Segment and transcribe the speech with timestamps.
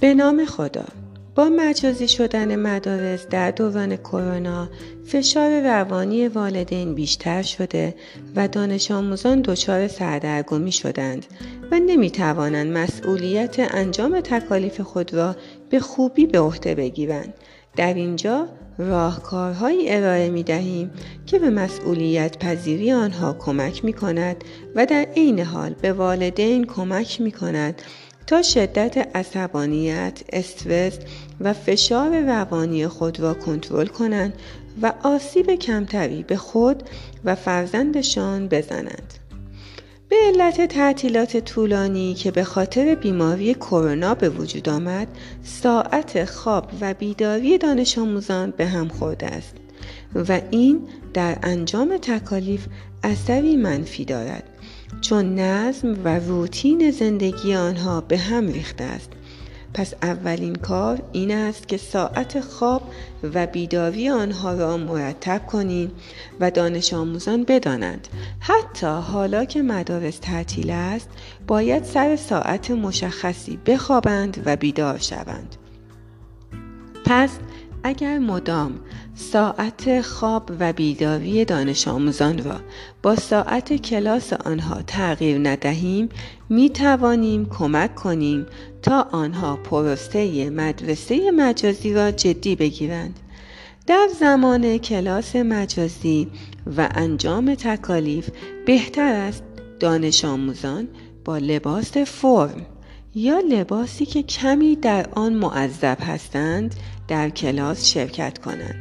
[0.00, 0.84] به نام خدا
[1.34, 4.68] با مجازی شدن مدارس در دوران کرونا
[5.04, 7.94] فشار روانی والدین بیشتر شده
[8.36, 11.26] و دانش آموزان دچار سردرگمی شدند
[11.70, 15.36] و نمی توانند مسئولیت انجام تکالیف خود را
[15.70, 17.34] به خوبی به عهده بگیرند.
[17.76, 18.48] در اینجا
[18.78, 20.90] راهکارهایی ارائه می دهیم
[21.26, 24.44] که به مسئولیت پذیری آنها کمک می کند
[24.74, 27.82] و در عین حال به والدین کمک می کند
[28.30, 30.98] تا شدت عصبانیت، استرس
[31.40, 34.32] و فشار روانی خود را کنترل کنند
[34.82, 36.82] و آسیب کمتری به خود
[37.24, 39.14] و فرزندشان بزنند.
[40.08, 45.08] به علت تعطیلات طولانی که به خاطر بیماری کرونا به وجود آمد،
[45.44, 49.54] ساعت خواب و بیداری دانش آموزان به هم خورده است
[50.14, 52.66] و این در انجام تکالیف
[53.02, 54.44] اثری منفی دارد
[55.00, 59.10] چون نظم و روتین زندگی آنها به هم ریخته است.
[59.74, 62.82] پس اولین کار این است که ساعت خواب
[63.34, 65.90] و بیداری آنها را مرتب کنید
[66.40, 68.08] و دانش آموزان بدانند.
[68.40, 71.08] حتی حالا که مدارس تعطیل است
[71.46, 75.56] باید سر ساعت مشخصی بخوابند و بیدار شوند.
[77.04, 77.30] پس
[77.82, 78.80] اگر مدام
[79.14, 82.60] ساعت خواب و بیداری دانش آموزان را
[83.02, 86.08] با ساعت کلاس آنها تغییر ندهیم
[86.48, 88.46] می توانیم کمک کنیم
[88.82, 93.20] تا آنها پروسه مدرسه مجازی را جدی بگیرند.
[93.86, 96.28] در زمان کلاس مجازی
[96.76, 98.30] و انجام تکالیف
[98.66, 99.42] بهتر است
[99.80, 100.88] دانش آموزان
[101.24, 102.66] با لباس فرم
[103.14, 106.74] یا لباسی که کمی در آن معذب هستند
[107.10, 108.74] در کلاس شرکت کنند.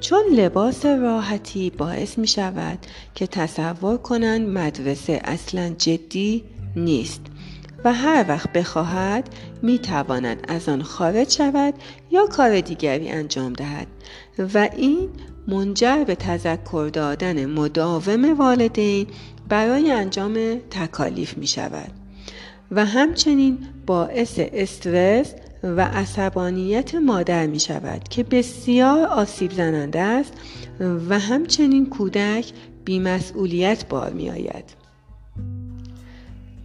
[0.00, 2.78] چون لباس راحتی باعث می شود
[3.14, 6.44] که تصور کنند مدرسه اصلا جدی
[6.76, 7.20] نیست
[7.84, 9.28] و هر وقت بخواهد
[9.62, 11.74] می تواند از آن خارج شود
[12.10, 13.86] یا کار دیگری انجام دهد
[14.54, 15.08] و این
[15.48, 19.06] منجر به تذکر دادن مداوم والدین
[19.48, 21.90] برای انجام تکالیف می شود
[22.70, 30.32] و همچنین باعث استرس و عصبانیت مادر می شود که بسیار آسیب زننده است
[30.80, 32.52] و همچنین کودک
[32.84, 34.86] بیمسئولیت بار می آید.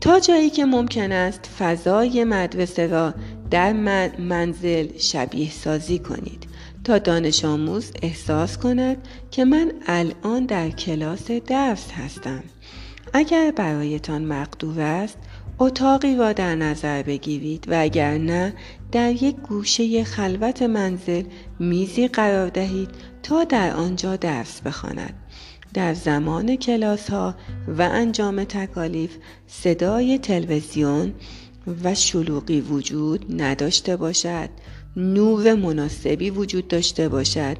[0.00, 3.14] تا جایی که ممکن است فضای مدرسه را
[3.50, 3.72] در
[4.18, 6.46] منزل شبیه سازی کنید
[6.84, 8.96] تا دانش آموز احساس کند
[9.30, 12.42] که من الان در کلاس درس هستم
[13.12, 15.18] اگر برایتان مقدور است
[15.58, 18.54] اتاقی را در نظر بگیرید و اگر نه
[18.92, 21.22] در یک گوشه خلوت منزل
[21.58, 22.88] میزی قرار دهید
[23.22, 25.14] تا در آنجا درس بخواند.
[25.74, 27.34] در زمان کلاس ها
[27.68, 31.14] و انجام تکالیف صدای تلویزیون
[31.84, 34.48] و شلوغی وجود نداشته باشد
[34.96, 37.56] نور مناسبی وجود داشته باشد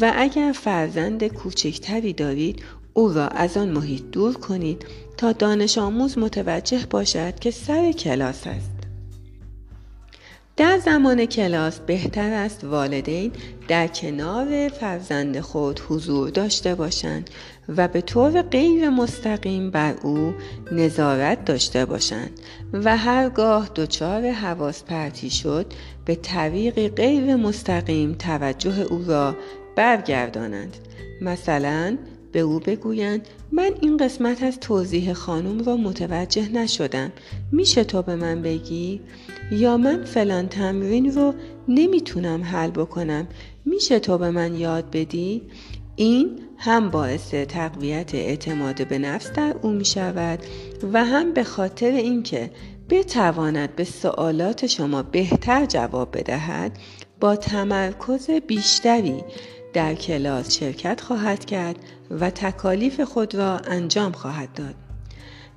[0.00, 2.62] و اگر فرزند کوچکتری دارید
[2.94, 4.86] او را از آن محیط دور کنید
[5.16, 8.80] تا دانش آموز متوجه باشد که سر کلاس است.
[10.60, 13.32] در زمان کلاس بهتر است والدین
[13.68, 17.30] در کنار فرزند خود حضور داشته باشند
[17.76, 20.34] و به طور غیر مستقیم بر او
[20.72, 22.30] نظارت داشته باشند
[22.72, 25.66] و هرگاه دچار حواس پرتی شد
[26.04, 29.36] به طریق غیر مستقیم توجه او را
[29.76, 30.76] برگردانند
[31.20, 31.96] مثلا
[32.32, 37.12] به او بگویند من این قسمت از توضیح خانم را متوجه نشدم.
[37.52, 39.00] میشه تو به من بگی؟
[39.52, 41.34] یا من فلان تمرین رو
[41.68, 43.28] نمی‌تونم حل بکنم.
[43.64, 45.42] میشه تو به من یاد بدی؟
[45.96, 50.38] این هم باعث تقویت اعتماد به نفس در او می شود
[50.92, 52.50] و هم به خاطر اینکه
[52.90, 56.78] بتواند به سوالات شما بهتر جواب بدهد
[57.20, 59.24] با تمرکز بیشتری
[59.72, 61.76] در کلاس شرکت خواهد کرد
[62.10, 64.74] و تکالیف خود را انجام خواهد داد.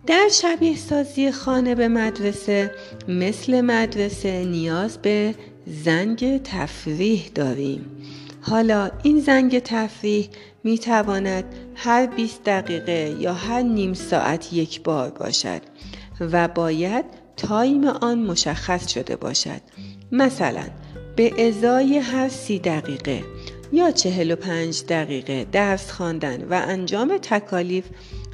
[0.07, 2.71] در شبیه سازی خانه به مدرسه
[3.07, 5.35] مثل مدرسه نیاز به
[5.67, 7.85] زنگ تفریح داریم.
[8.41, 10.29] حالا این زنگ تفریح
[10.63, 11.43] می تواند
[11.75, 15.61] هر 20 دقیقه یا هر نیم ساعت یک بار باشد
[16.19, 17.05] و باید
[17.37, 19.61] تایم آن مشخص شده باشد.
[20.11, 20.63] مثلا
[21.15, 23.23] به ازای هر سی دقیقه
[23.73, 27.85] یا 45 دقیقه درس خواندن و انجام تکالیف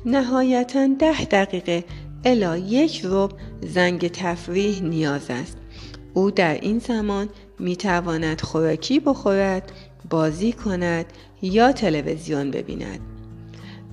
[0.06, 1.84] نهایتا ده دقیقه
[2.26, 3.32] الا یک رب
[3.62, 5.58] زنگ تفریح نیاز است.
[6.14, 9.72] او در این زمان می تواند خوراکی بخورد
[10.10, 11.06] بازی کند
[11.42, 13.00] یا تلویزیون ببیند.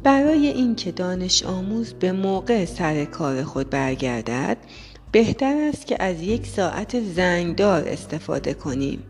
[0.02, 4.56] برای اینکه دانش آموز به موقع سر کار خود برگردد
[5.12, 9.02] بهتر است که از یک ساعت زنگدار استفاده کنیم.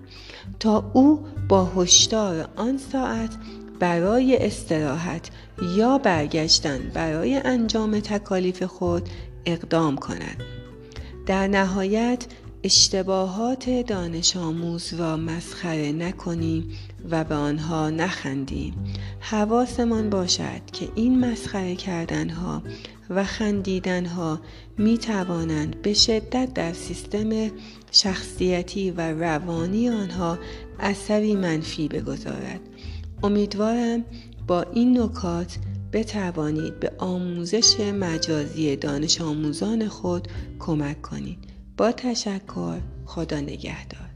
[0.60, 3.30] تا او با هشدار آن ساعت
[3.80, 5.30] برای استراحت
[5.76, 9.08] یا برگشتن برای انجام تکالیف خود
[9.46, 10.42] اقدام کند.
[11.26, 12.26] در نهایت
[12.62, 16.68] اشتباهات دانش آموز را مسخره نکنیم
[17.10, 18.74] و به آنها نخندیم
[19.20, 22.62] حواسمان باشد که این مسخره کردنها
[23.10, 24.40] و خندیدنها
[24.78, 27.50] می توانند به شدت در سیستم
[27.90, 30.38] شخصیتی و روانی آنها
[30.80, 32.60] اثری منفی بگذارد.
[33.22, 34.04] امیدوارم
[34.46, 35.58] با این نکات
[35.92, 41.38] بتوانید به آموزش مجازی دانش آموزان خود کمک کنید.
[41.76, 44.06] با تشکر خدا نگهدار.